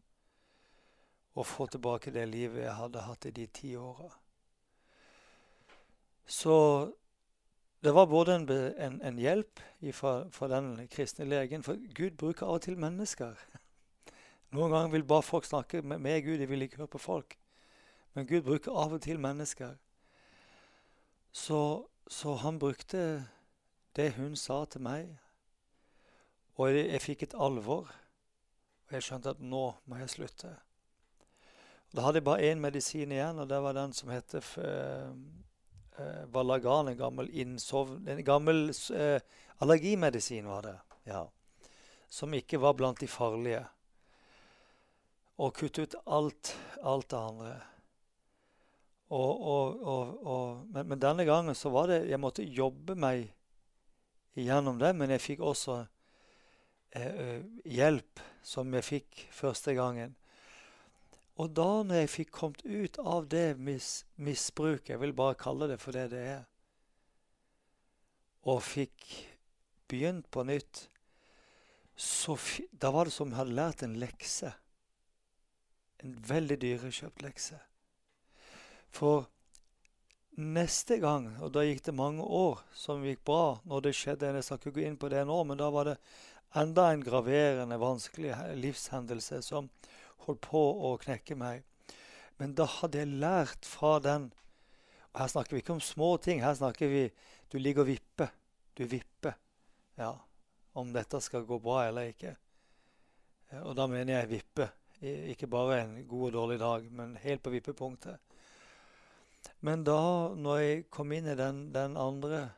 [1.38, 4.10] Og få tilbake det livet jeg hadde hatt i de ti åra.
[6.28, 6.56] Så
[7.82, 9.62] det var både en, en, en hjelp
[9.94, 13.38] fra den kristne legen, for Gud bruker av og til mennesker.
[14.56, 17.36] Noen ganger vil bare folk snakke med, med Gud, de vil ikke høre på folk.
[18.16, 19.74] Men Gud bruker av og til mennesker.
[21.32, 21.60] Så,
[22.08, 23.28] så han brukte
[23.96, 25.10] det hun sa til meg.
[26.56, 27.92] Og jeg, jeg fikk et alvor.
[28.88, 30.54] Og jeg skjønte at nå må jeg slutte.
[31.92, 35.12] Da hadde jeg bare én medisin igjen, og det var den som heter uh,
[36.32, 36.90] Valagan.
[36.90, 39.20] En gammel, innsov, en gammel uh,
[39.60, 40.78] allergimedisin, var det.
[41.12, 41.26] ja.
[42.08, 43.66] Som ikke var blant de farlige.
[45.38, 47.52] Og kutte ut alt, alt det andre.
[49.08, 53.30] Og, og, og, men, men, denne gangen så var det Jeg måtte jobbe meg
[54.38, 55.78] igjennom det, men jeg fikk også
[56.94, 60.12] eh, hjelp som jeg fikk første gangen.
[61.38, 65.70] Og da når jeg fikk kommet ut av det mis misbruket, jeg vil bare kalle
[65.70, 66.44] det for det det er,
[68.48, 69.04] og fikk
[69.90, 70.86] begynt på nytt,
[71.98, 72.36] så
[72.70, 74.52] da var det som om jeg hadde lært en lekse.
[76.04, 77.58] En veldig dyrekjøpt lekse.
[78.94, 79.26] For
[80.38, 84.46] neste gang, og da gikk det mange år som gikk bra når det skjedde Jeg
[84.46, 85.96] skal ikke gå inn på det nå, men da var det
[86.56, 89.68] enda en graverende, vanskelig livshendelse som
[90.26, 91.64] holdt på å knekke meg.
[92.38, 94.30] Men da hadde jeg lært fra den
[95.08, 96.42] og Her snakker vi ikke om små ting.
[96.44, 97.10] Her snakker vi
[97.50, 98.28] Du ligger og vipper.
[98.76, 99.34] Du vipper.
[99.96, 100.12] Ja.
[100.72, 102.36] Om dette skal gå bra eller ikke.
[103.64, 104.68] Og da mener jeg vippe.
[105.00, 108.18] Ikke bare en god og dårlig dag, men helt på vippepunktet.
[109.60, 112.48] Men da, når jeg kom inn i den, den andre,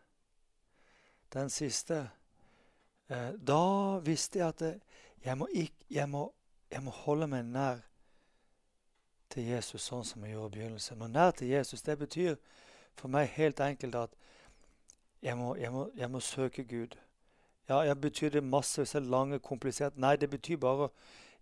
[1.33, 2.11] den siste,
[3.09, 4.63] eh, da visste jeg at
[5.25, 6.33] jeg, må ikke, jeg, må,
[6.71, 7.85] jeg, må holde meg nær
[9.31, 11.03] til Jesus sånn som jeg gjorde i begynnelsen.
[11.05, 12.37] Og nær til Jesus, det betyr
[12.97, 14.17] for meg helt enkelt at
[15.23, 16.97] jeg må, jeg må, søke Gud.
[17.69, 19.97] Ja, jeg betyr det masse er lange, komplisert.
[19.97, 20.89] Nei, det betyr bare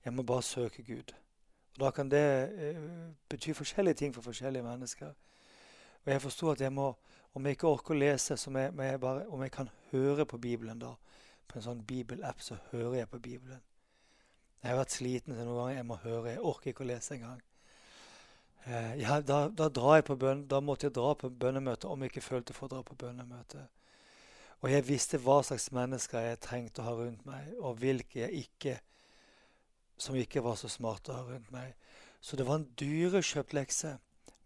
[0.04, 1.14] jeg må bare søke Gud.
[1.78, 2.76] Og Da kan det eh,
[3.28, 5.12] bety forskjellige ting for forskjellige mennesker.
[6.04, 6.94] Og jeg forsto at jeg må,
[7.34, 10.26] om jeg ikke orker å lese, så må jeg, jeg bare, om jeg kan høre
[10.26, 10.94] på Bibelen da.
[11.48, 13.60] På en sånn bibelapp så hører jeg på Bibelen.
[14.62, 16.32] Jeg har vært sliten til noen ganger jeg må høre.
[16.32, 17.40] Jeg orker ikke å lese engang.
[18.66, 22.66] Eh, ja, da, da, da måtte jeg dra på bønnemøte om jeg ikke følte for
[22.66, 23.62] å dra på bønnemøte.
[24.58, 28.42] Og jeg visste hva slags mennesker jeg trengte å ha rundt meg, og hvilke jeg
[28.48, 28.74] ikke
[29.98, 31.74] som ikke var så smarte rundt meg.
[32.20, 33.96] Så det var en dyrekjøpt lekse.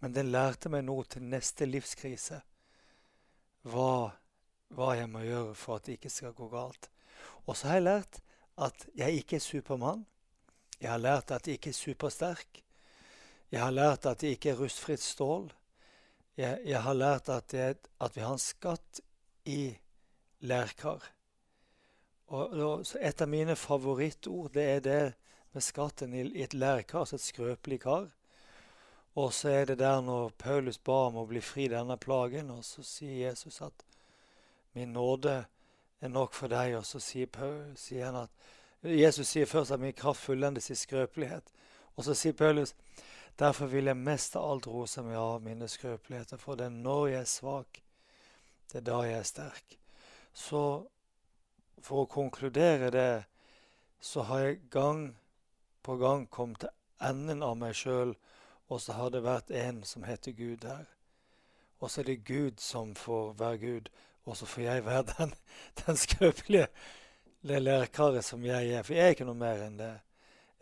[0.02, 2.40] Men den lærte meg nå til neste livskrise
[3.62, 4.10] hva,
[4.74, 6.88] hva, jeg må gjøre for at det ikke skal gå galt.
[7.46, 8.18] Og så har jeg lært
[8.66, 10.02] at jeg ikke er Supermann.
[10.80, 12.62] Jeg har lært at jeg ikke er supersterk.
[13.52, 15.52] Jeg har lært at jeg ikke er rustfritt stål.
[16.36, 19.00] Jeg, jeg har lært at, jeg, at, vi har en skatt
[19.44, 19.76] i
[20.40, 21.04] lærkar.
[22.32, 25.02] Og, og, et av mine favorittord det er det
[25.52, 28.08] med skatten i, et lærkar, altså et skrøpelig kar.
[29.14, 32.64] Og så er det der når Paulus ba om å bli fri denne plagen, og
[32.64, 33.84] så sier Jesus at
[34.74, 35.44] 'min nåde
[36.00, 38.30] er nok for deg', og så sier, Paul, sier han at
[38.82, 41.52] Jesus sier først at 'min kraft fullendes i skrøpelighet'.
[41.96, 42.74] Og så sier Paulus
[43.38, 47.06] 'derfor vil jeg mest av alt rose meg av mine skrøpeligheter', for det er når
[47.06, 47.82] jeg er svak,
[48.72, 49.78] det er da jeg er sterk.
[50.32, 50.86] Så
[51.82, 53.24] for å konkludere det,
[54.00, 55.16] så har jeg gang
[55.82, 56.70] på gang kom til
[57.02, 58.14] enden av meg sjøl
[58.72, 60.86] og så har det vært en som heter Gud der.
[61.82, 63.90] Og så er det Gud som får være Gud,
[64.24, 65.34] og så får jeg være den,
[65.82, 66.68] den skrøpelige
[67.42, 68.86] lærkaret som jeg er.
[68.86, 69.92] For jeg er ikke noe mer enn det.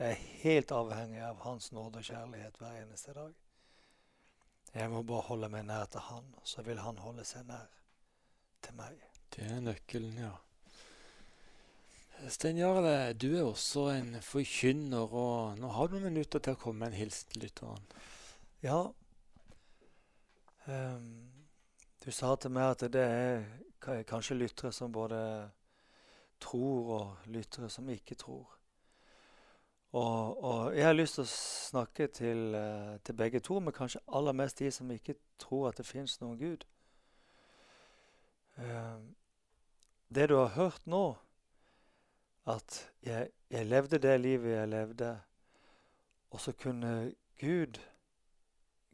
[0.00, 3.34] Jeg er helt avhengig av Hans nåde og kjærlighet hver eneste dag.
[4.74, 7.68] Jeg må bare holde meg nær til Han, så vil Han holde seg nær
[8.64, 8.96] til meg.
[9.30, 10.32] Det er nøkkelen, ja.
[12.28, 16.58] Stein Jarle, du er også en forkynner, og nå har du noen minutter til å
[16.60, 17.86] komme med en hilsen til lytteren.
[18.60, 18.80] Ja.
[20.66, 21.30] Um,
[22.04, 25.20] du sa til meg at det er kanskje lyttere som både
[26.44, 28.52] tror, og lyttere som ikke tror.
[29.92, 34.04] Og, og jeg har lyst til å snakke til, uh, til, begge to, men kanskje
[34.12, 36.68] aller mest de som ikke tror at det fins noen Gud.
[38.60, 39.16] Um,
[40.14, 41.16] det du har hørt nå,
[42.46, 45.20] at jeg, jeg, levde det livet jeg levde,
[46.30, 47.80] og så kunne Gud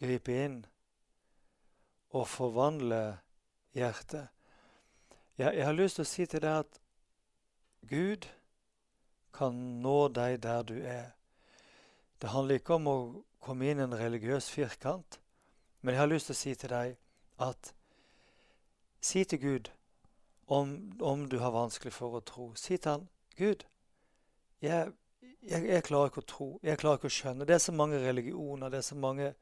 [0.01, 0.64] gripe inn
[2.11, 3.18] og forvandle
[3.74, 4.28] hjertet.
[5.38, 6.80] Jeg, jeg har lyst til å si til deg at
[7.86, 8.26] Gud
[9.36, 11.12] kan nå deg der du er.
[12.20, 12.99] Det handler ikke om å
[13.44, 15.20] komme inn i en religiøs firkant,
[15.80, 16.97] men jeg har lyst til å si til deg
[17.44, 17.74] at
[19.05, 19.68] si til Gud
[20.47, 22.49] om, om du har vanskelig for å tro.
[22.57, 23.07] Si til han
[23.37, 23.66] Gud,
[24.62, 24.93] jeg,
[25.43, 26.49] jeg, jeg, klarer ikke å tro.
[26.62, 27.47] Jeg klarer ikke å skjønne.
[27.49, 29.34] Det er så mange religioner, det er så mange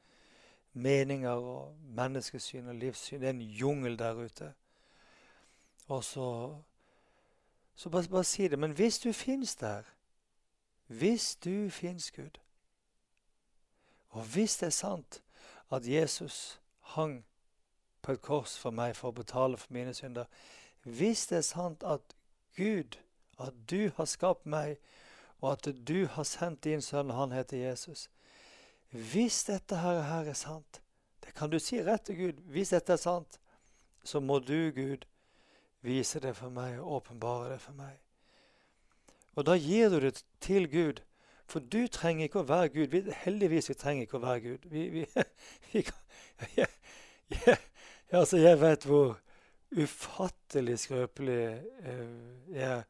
[0.74, 3.20] meninger og menneskesyn og livssyn.
[3.22, 4.53] Det er en jungel der ute.
[5.88, 6.28] Og så,
[7.74, 8.59] så bare, bare si det.
[8.59, 9.82] Men hvis du fins der,
[10.86, 12.40] hvis du fins, Gud,
[14.14, 15.22] Og hvis det er sant
[15.70, 17.24] at Jesus hang
[18.03, 20.28] på et kors for meg for å betale for mine synder,
[20.84, 22.14] hvis det er sant at
[22.57, 22.95] Gud,
[23.39, 24.76] at du har skapt meg,
[25.41, 28.09] og at du har sendt din sønn, han heter Jesus
[28.91, 30.80] Hvis dette her, her er sant,
[31.24, 32.41] det kan du si rett til Gud.
[32.53, 33.41] Hvis dette er sant,
[34.05, 35.07] så må du, Gud,
[35.82, 37.97] vise det for meg og åpenbare det for meg.
[39.35, 41.03] Og da gir du det til Gud.
[41.51, 42.87] For du trenger ikke å være Gud.
[42.93, 44.68] Vi, heldigvis vi trenger ikke å være Gud.
[44.70, 45.05] Vi, vi,
[45.72, 46.01] vi kan,
[46.61, 46.70] jeg,
[47.35, 47.59] jeg,
[48.12, 49.16] altså jeg vet hvor
[49.74, 51.41] ufattelig skrøpelig
[51.82, 52.03] eh,
[52.55, 52.85] jeg er,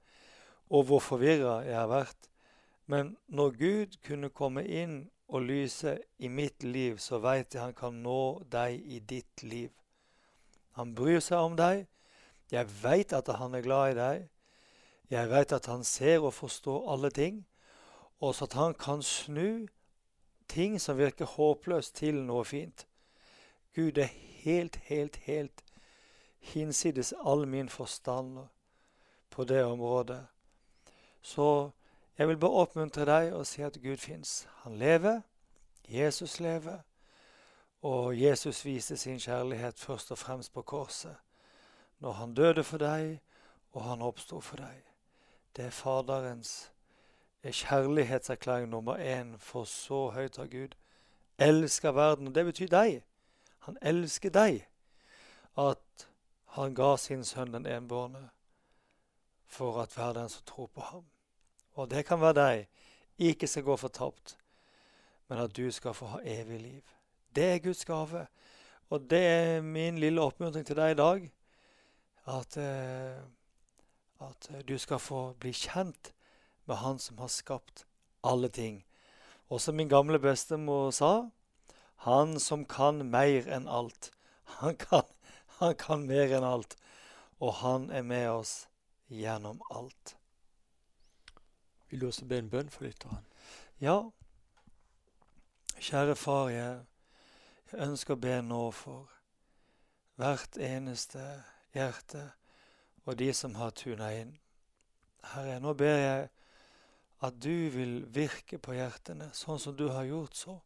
[0.70, 2.30] og hvor forvirra jeg har vært.
[2.86, 7.76] Men når Gud kunne komme inn og lyse i mitt liv, så veit jeg han
[7.76, 9.70] kan nå deg i ditt liv.
[10.76, 11.86] Han bryr seg om deg.
[12.52, 14.26] Jeg veit at han er glad i deg.
[15.10, 17.44] Jeg veit at han ser og forstår alle ting,
[18.20, 19.66] og så at han kan snu
[20.48, 22.86] ting som virker håpløst, til noe fint.
[23.74, 24.10] Gud er
[24.44, 25.64] helt, helt, helt
[26.52, 28.46] hinsides all min forstand
[29.30, 30.20] på det området.
[31.24, 31.70] Så
[32.18, 34.46] jeg vil bare oppmuntre deg og si at Gud fins.
[34.62, 35.22] Han lever.
[35.88, 36.82] Jesus lever.
[37.82, 41.16] Og Jesus viste sin kjærlighet først og fremst på korset.
[41.98, 43.22] Når han døde for deg,
[43.72, 44.82] og han oppsto for deg.
[45.56, 46.72] Det er Faderens
[47.44, 50.76] kjærlighetserklæring nummer én, for så høyt har Gud
[51.38, 52.26] elsker verden.
[52.26, 53.02] Og det betyr deg.
[53.58, 54.66] Han elsker deg.
[55.58, 56.08] At
[56.44, 58.28] han ga sin sønn den enbårne
[59.46, 61.04] for at hver den som tror på ham.
[61.74, 62.66] Og det kan være deg.
[63.18, 64.36] Ikke skal gå fortapt,
[65.28, 66.82] men at du skal få ha evig liv.
[67.34, 68.26] Det er Guds gave.
[68.90, 71.30] Og det er min lille oppmuntring til deg i dag.
[72.30, 73.22] At eh,
[74.20, 76.12] at du skal få bli kjent
[76.64, 77.84] med Han som har skapt
[78.24, 78.84] alle ting.
[79.48, 81.28] Og som min gamle bestemor sa,
[82.06, 84.10] han som kan mer enn alt.
[84.60, 85.04] Han kan,
[85.58, 86.76] han kan mer enn alt.
[87.40, 88.54] Og han er med oss
[89.08, 90.16] gjennom alt.
[91.94, 93.26] Vil du også be en bønn for lytteren?
[93.78, 94.00] Ja.
[95.78, 96.80] Kjære far, jeg,
[97.70, 99.12] jeg ønsker å be nå for
[100.18, 101.22] hvert eneste
[101.70, 102.24] hjerte
[103.04, 104.32] og de som har tuna inn.
[105.36, 106.24] Herre, nå ber jeg
[107.28, 110.56] at du vil virke på hjertene, sånn som du har gjort så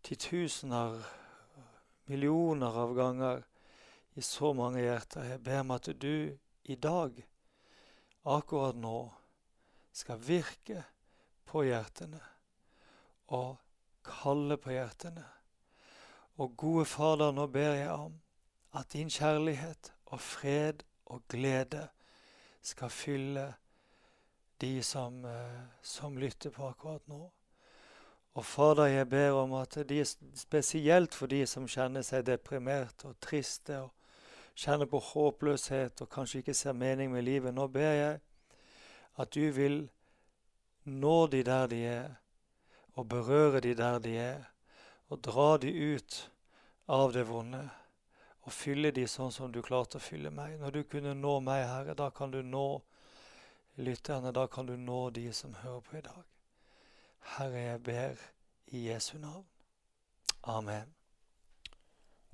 [0.00, 0.96] titusener,
[2.08, 3.44] millioner av ganger
[4.16, 5.28] i så mange hjerter.
[5.34, 6.32] Jeg ber om at du
[6.72, 7.20] i dag,
[8.24, 8.96] akkurat nå,
[9.96, 10.82] skal virke
[11.48, 12.20] på hjertene
[13.32, 13.56] og
[14.04, 15.24] kalle på hjertene.
[16.36, 18.18] Og gode Fader, nå ber jeg om
[18.76, 21.86] at din kjærlighet og fred og glede
[22.62, 23.46] skal fylle
[24.60, 27.30] de som, eh, som lytter på akkurat nå.
[28.34, 33.20] Og Fader, jeg ber om at de, spesielt for de som kjenner seg deprimerte og
[33.20, 33.92] triste og
[34.56, 38.20] kjenner på håpløshet og kanskje ikke ser mening med livet, nå ber jeg
[39.16, 39.86] at du vil
[40.84, 42.14] nå de der de er,
[42.96, 44.44] og berøre de der de er,
[45.08, 46.20] og dra de ut
[46.88, 47.66] av det vonde
[48.46, 50.54] og fylle de sånn som du klarte å fylle meg.
[50.60, 52.80] Når du kunne nå meg, Herre, da kan du nå
[53.82, 54.30] lytterne.
[54.32, 56.22] Da kan du nå de som hører på i dag.
[57.36, 58.22] Herre, jeg ber
[58.70, 59.46] i Jesu navn.
[60.46, 60.94] Amen.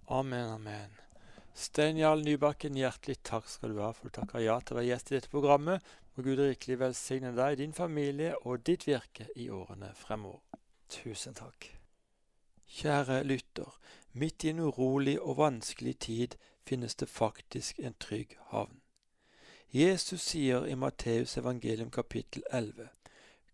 [0.08, 1.00] Amen, amen.
[1.54, 4.88] Stein Jarl Nybakken, hjertelig takk skal du ha for du takker ja til å være
[4.88, 5.84] gjest i dette programmet.
[6.14, 10.40] Må Gud rikelig velsigne deg, din familie og ditt virke i årene fremover.
[10.88, 11.68] Tusen takk.
[12.72, 13.68] Kjære lytter.
[14.12, 18.80] Midt i en urolig og vanskelig tid finnes det faktisk en trygg havn.
[19.72, 22.88] Jesus sier i Matteus evangelium kapittel 11.: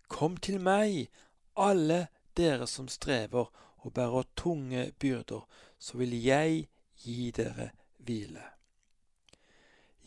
[0.09, 1.11] Kom til meg,
[1.57, 5.47] alle dere som strever og bærer tunge byrder,
[5.79, 6.69] så vil jeg
[6.99, 8.45] gi dere hvile.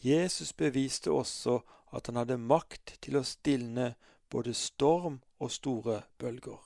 [0.02, 1.60] Jesus beviste også
[1.94, 3.94] at han hadde makt til å stilne
[4.32, 6.60] både storm og store bølger.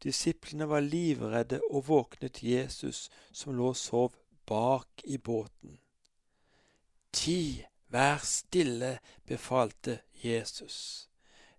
[0.00, 4.16] Disiplene var livredde og våknet Jesus, som lå og sov
[4.48, 5.78] bak i båten.
[7.12, 11.08] Ti, vær stille, befalte Jesus.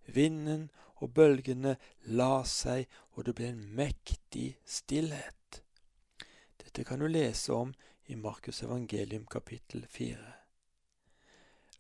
[0.06, 0.70] Vinden
[1.02, 1.76] og bølgene
[2.18, 5.62] la seg, og det ble en mektig stillhet.
[6.62, 7.74] Dette kan du lese om
[8.12, 10.34] i Markus evangelium kapittel fire.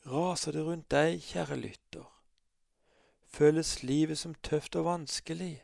[0.05, 2.05] Raser det rundt deg, kjære lytter?
[3.27, 5.63] Føles livet som tøft og vanskelig?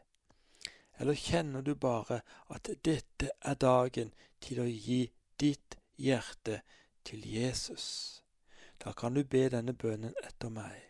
[1.00, 4.12] Eller kjenner du bare at dette er dagen
[4.42, 5.06] til å gi
[5.40, 6.60] ditt hjerte
[7.08, 7.88] til Jesus?
[8.84, 10.84] Da kan du be denne bønnen etter meg.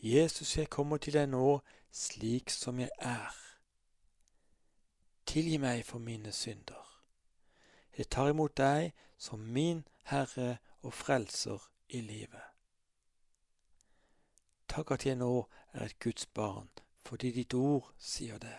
[0.00, 1.60] Jesus, jeg kommer til deg nå
[1.92, 3.42] slik som jeg er.
[5.26, 6.85] tilgi meg for mine synder.
[7.96, 12.44] Jeg tar imot deg som min Herre og Frelser i livet.
[14.68, 16.68] Takk at jeg nå er et Guds barn,
[17.06, 18.56] fordi ditt ord sier det.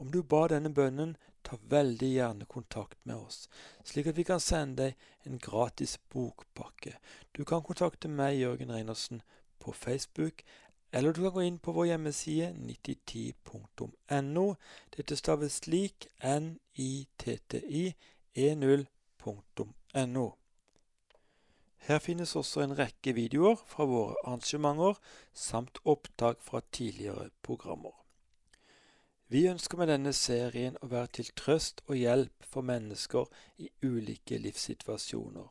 [0.00, 1.16] Om du ba denne bønnen,
[1.46, 3.46] ta veldig gjerne kontakt med oss,
[3.84, 6.96] slik at vi kan sende deg en gratis bokpakke.
[7.32, 9.22] Du kan kontakte meg, Jørgen Reinersen,
[9.58, 10.42] på Facebook,
[10.92, 14.46] eller du kan gå inn på vår hjemmeside 9010.no.
[14.96, 17.94] Dette staves slik nitti
[18.36, 20.26] e0.no.
[21.86, 24.94] Her finnes også en rekke videoer fra våre arrangementer,
[25.32, 27.94] samt opptak fra tidligere programmer.
[29.28, 33.26] Vi ønsker med denne serien å være til trøst og hjelp for mennesker
[33.58, 35.48] i ulike livssituasjoner.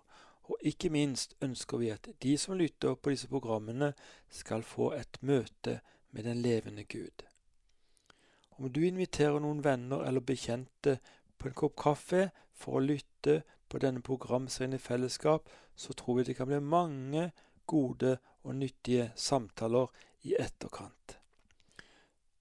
[0.47, 3.93] Og ikke minst ønsker vi at de som lytter på disse programmene,
[4.29, 5.79] skal få et møte
[6.11, 7.25] med den levende Gud.
[8.57, 10.99] Om du inviterer noen venner eller bekjente
[11.37, 16.29] på en kopp kaffe for å lytte på denne programserien i fellesskap, så tror vi
[16.29, 17.31] det kan bli mange
[17.67, 19.89] gode og nyttige samtaler
[20.23, 21.17] i etterkant.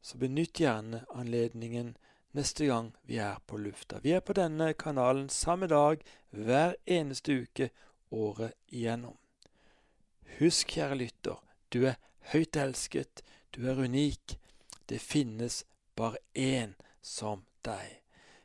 [0.05, 1.95] Så benytt gjerne anledningen
[2.37, 3.99] neste gang vi er på lufta.
[4.03, 7.71] Vi er på denne kanalen samme dag hver eneste uke
[8.11, 9.17] året igjennom.
[10.39, 11.39] Husk, kjære lytter,
[11.73, 11.99] du er
[12.33, 13.23] høyt elsket,
[13.55, 14.39] du er unik.
[14.89, 15.65] Det finnes
[15.97, 18.01] bare én som deg.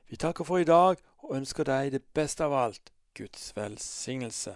[0.08, 4.56] Vi takker for i dag og ønsker deg det beste av alt Guds velsignelse.